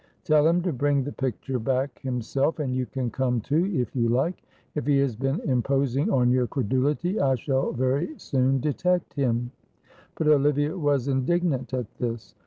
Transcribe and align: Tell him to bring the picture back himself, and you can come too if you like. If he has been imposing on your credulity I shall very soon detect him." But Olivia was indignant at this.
Tell 0.23 0.47
him 0.47 0.63
to 0.63 0.73
bring 0.73 1.03
the 1.03 1.11
picture 1.11 1.59
back 1.59 1.99
himself, 1.99 2.57
and 2.57 2.75
you 2.75 2.87
can 2.87 3.11
come 3.11 3.39
too 3.39 3.65
if 3.67 3.95
you 3.95 4.09
like. 4.09 4.41
If 4.73 4.87
he 4.87 4.97
has 4.97 5.15
been 5.15 5.39
imposing 5.41 6.09
on 6.09 6.31
your 6.31 6.47
credulity 6.47 7.19
I 7.19 7.35
shall 7.35 7.71
very 7.71 8.17
soon 8.17 8.59
detect 8.59 9.13
him." 9.13 9.51
But 10.15 10.25
Olivia 10.27 10.75
was 10.75 11.07
indignant 11.07 11.71
at 11.75 11.93
this. 11.99 12.33